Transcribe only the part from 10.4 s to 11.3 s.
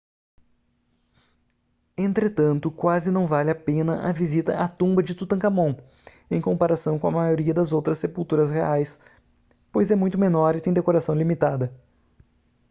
e tem decoração